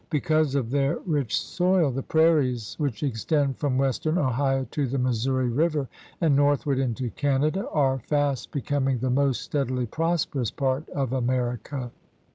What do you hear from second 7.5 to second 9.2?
are fast becom ing the